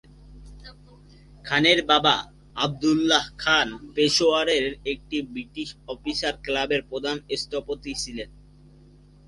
খানের 1.45 1.79
বাবা, 1.85 2.15
আবদুল্লাহ 2.55 3.23
খান 3.37 3.67
পেশোয়ারের 3.95 4.65
একটি 4.85 5.17
ব্রিটিশ 5.31 5.69
অফিসার 5.87 6.33
ক্লাবের 6.45 6.81
প্রধান 6.89 7.17
স্থপতি 7.41 7.91
ছিলেন। 8.03 8.29